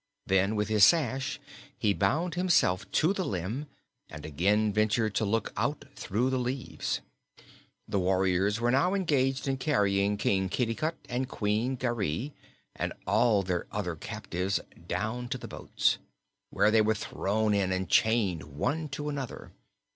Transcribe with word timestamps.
Then 0.25 0.55
with 0.55 0.67
his 0.67 0.83
sash 0.83 1.39
he 1.77 1.93
bound 1.93 2.33
himself 2.33 2.91
to 2.93 3.13
the 3.13 3.23
limb 3.23 3.67
and 4.09 4.25
again 4.25 4.73
ventured 4.73 5.13
to 5.13 5.25
look 5.25 5.53
out 5.55 5.85
through 5.93 6.31
the 6.31 6.39
leaves. 6.39 7.01
The 7.87 7.99
warriors 7.99 8.59
were 8.59 8.71
now 8.71 8.95
engaged 8.95 9.47
in 9.47 9.57
carrying 9.57 10.17
King 10.17 10.49
Kitticut 10.49 10.95
and 11.07 11.29
Queen 11.29 11.75
Garee 11.77 12.31
and 12.75 12.93
all 13.05 13.43
their 13.43 13.67
other 13.71 13.95
captives 13.95 14.59
down 14.87 15.29
to 15.29 15.37
the 15.37 15.47
boats, 15.47 15.99
where 16.49 16.71
they 16.71 16.81
were 16.81 16.95
thrown 16.95 17.53
in 17.53 17.71
and 17.71 17.87
chained 17.87 18.57
one 18.57 18.89
to 18.89 19.07
another. 19.07 19.51